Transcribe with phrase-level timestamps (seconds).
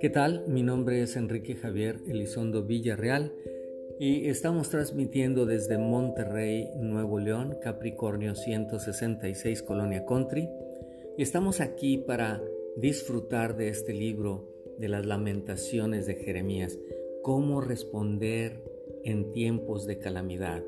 [0.00, 0.44] ¿Qué tal?
[0.48, 3.32] Mi nombre es Enrique Javier Elizondo Villarreal
[4.00, 10.48] y estamos transmitiendo desde Monterrey, Nuevo León, Capricornio 166, Colonia Country.
[11.16, 12.42] Y estamos aquí para
[12.76, 14.48] disfrutar de este libro
[14.78, 16.78] de las lamentaciones de Jeremías,
[17.22, 18.62] cómo responder
[19.04, 20.64] en tiempos de calamidad.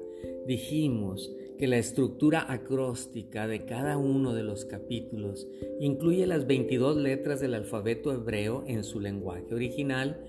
[0.47, 5.49] Dijimos que la estructura acróstica de cada uno de los capítulos
[5.81, 10.21] incluye las 22 letras del alfabeto hebreo en su lenguaje original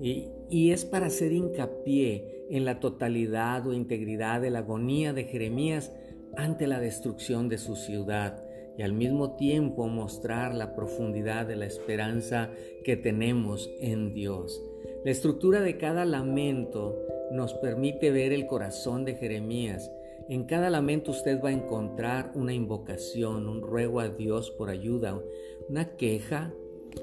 [0.00, 5.24] y, y, es para hacer hincapié en la totalidad o integridad de la agonía de
[5.24, 5.92] Jeremías
[6.36, 8.44] ante la destrucción de su ciudad
[8.76, 12.50] y al mismo tiempo mostrar la profundidad de la esperanza
[12.84, 14.62] que tenemos en Dios.
[15.04, 16.98] La estructura de cada lamento
[17.32, 19.90] nos permite ver el corazón de Jeremías
[20.28, 25.20] en cada lamento usted va a encontrar una invocación, un ruego a Dios por ayuda,
[25.68, 26.52] una queja,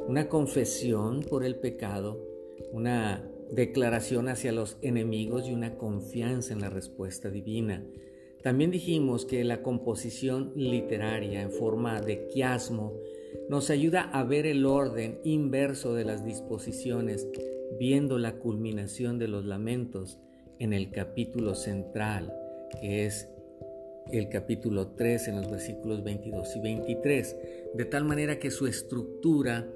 [0.07, 2.19] una confesión por el pecado,
[2.73, 7.85] una declaración hacia los enemigos y una confianza en la respuesta divina.
[8.41, 12.93] También dijimos que la composición literaria en forma de quiasmo
[13.47, 17.25] nos ayuda a ver el orden inverso de las disposiciones,
[17.79, 20.19] viendo la culminación de los lamentos
[20.59, 22.33] en el capítulo central
[22.79, 23.27] que es
[24.11, 27.37] el capítulo 3 en los versículos 22 y 23,
[27.73, 29.67] de tal manera que su estructura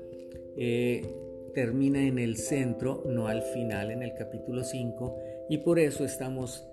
[0.57, 1.01] eh,
[1.53, 5.17] termina en el centro, no al final en el capítulo 5,
[5.49, 6.65] y por eso estamos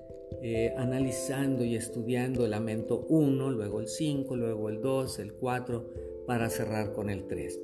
[0.42, 5.91] eh, analizando y estudiando el lamento 1, luego el 5, luego el 2, el 4,
[6.27, 7.61] para cerrar con el 3.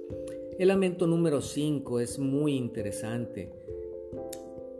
[0.58, 3.50] El lamento número 5 es muy interesante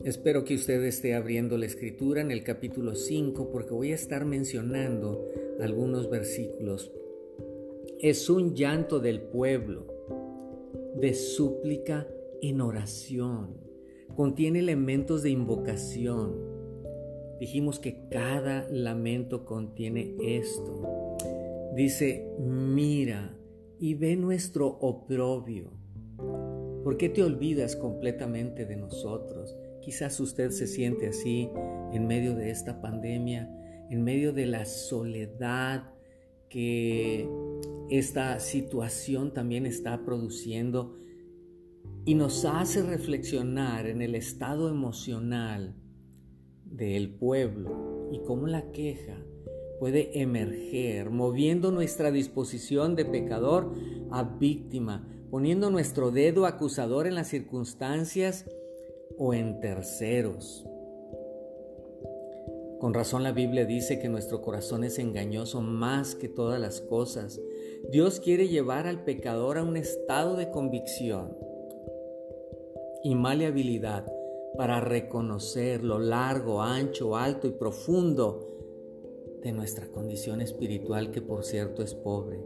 [0.05, 4.25] Espero que usted esté abriendo la escritura en el capítulo 5 porque voy a estar
[4.25, 5.27] mencionando
[5.61, 6.91] algunos versículos.
[7.99, 9.87] Es un llanto del pueblo,
[10.97, 12.09] de súplica
[12.41, 13.59] en oración.
[14.17, 16.35] Contiene elementos de invocación.
[17.39, 21.19] Dijimos que cada lamento contiene esto.
[21.77, 23.37] Dice, mira
[23.79, 25.73] y ve nuestro oprobio.
[26.85, 29.55] ¿Por qué te olvidas completamente de nosotros?
[29.81, 31.51] Quizás usted se siente así
[31.93, 33.51] en medio de esta pandemia,
[33.91, 35.95] en medio de la soledad
[36.49, 37.29] que
[37.89, 40.97] esta situación también está produciendo
[42.05, 45.75] y nos hace reflexionar en el estado emocional
[46.65, 49.17] del pueblo y cómo la queja
[49.79, 53.73] puede emerger, moviendo nuestra disposición de pecador
[54.11, 58.45] a víctima, poniendo nuestro dedo acusador en las circunstancias
[59.23, 60.65] o en terceros.
[62.81, 67.39] Con razón la Biblia dice que nuestro corazón es engañoso más que todas las cosas.
[67.91, 71.37] Dios quiere llevar al pecador a un estado de convicción
[73.05, 74.11] y maleabilidad
[74.57, 78.49] para reconocer lo largo, ancho, alto y profundo
[79.43, 82.41] de nuestra condición espiritual que por cierto es pobre.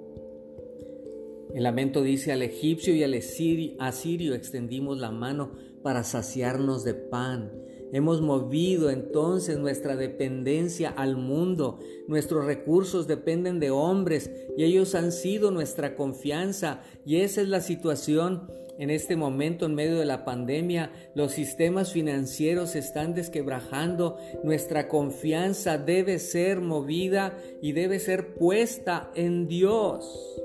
[1.54, 5.52] El lamento dice al egipcio y al asirio extendimos la mano
[5.84, 7.52] para saciarnos de pan.
[7.92, 11.78] Hemos movido entonces nuestra dependencia al mundo.
[12.08, 16.80] Nuestros recursos dependen de hombres y ellos han sido nuestra confianza.
[17.04, 20.90] Y esa es la situación en este momento en medio de la pandemia.
[21.14, 24.16] Los sistemas financieros están desquebrajando.
[24.42, 30.42] Nuestra confianza debe ser movida y debe ser puesta en Dios.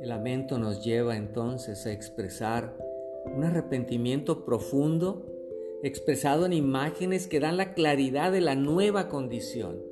[0.00, 2.93] El lamento nos lleva entonces a expresar
[3.26, 5.26] un arrepentimiento profundo
[5.82, 9.82] expresado en imágenes que dan la claridad de la nueva condición.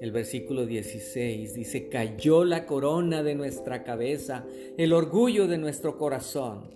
[0.00, 4.44] El versículo 16 dice, cayó la corona de nuestra cabeza,
[4.76, 6.74] el orgullo de nuestro corazón.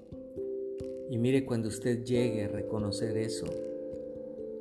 [1.11, 3.47] Y mire cuando usted llegue a reconocer eso,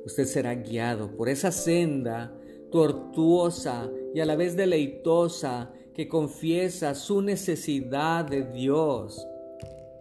[0.04, 2.34] usted será guiado por esa senda
[2.70, 9.26] tortuosa y a la vez deleitosa que confiesa su necesidad de Dios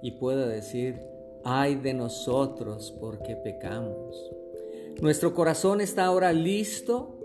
[0.01, 0.99] y pueda decir,
[1.49, 4.29] ay de nosotros porque pecamos.
[5.01, 7.15] Nuestro corazón está ahora listo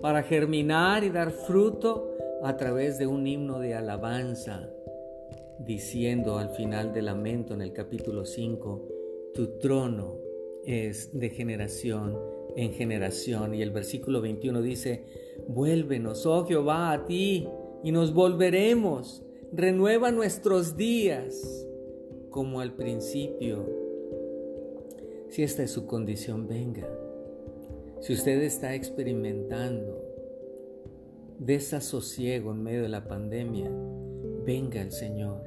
[0.00, 2.12] para germinar y dar fruto
[2.44, 4.70] a través de un himno de alabanza,
[5.58, 8.88] diciendo al final del lamento en el capítulo 5,
[9.34, 10.18] tu trono
[10.64, 12.16] es de generación
[12.54, 13.56] en generación.
[13.56, 15.04] Y el versículo 21 dice,
[15.48, 17.48] vuélvenos, oh Jehová, a ti
[17.82, 19.24] y nos volveremos.
[19.50, 21.66] Renueva nuestros días
[22.34, 23.64] como al principio.
[25.28, 26.88] Si esta es su condición, venga.
[28.00, 30.02] Si usted está experimentando
[31.38, 33.70] desasosiego en medio de la pandemia,
[34.44, 35.44] venga el Señor.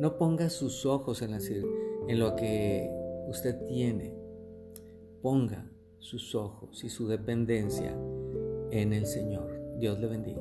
[0.00, 2.90] No ponga sus ojos en, en lo que
[3.28, 4.12] usted tiene.
[5.22, 5.70] Ponga
[6.00, 7.96] sus ojos y su dependencia
[8.72, 9.76] en el Señor.
[9.78, 10.40] Dios le bendiga.